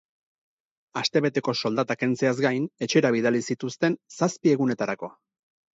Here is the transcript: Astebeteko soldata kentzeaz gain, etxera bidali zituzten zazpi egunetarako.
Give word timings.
Astebeteko 1.01 1.55
soldata 1.63 1.97
kentzeaz 2.05 2.33
gain, 2.49 2.67
etxera 2.89 3.15
bidali 3.19 3.47
zituzten 3.53 4.03
zazpi 4.19 4.57
egunetarako. 4.59 5.17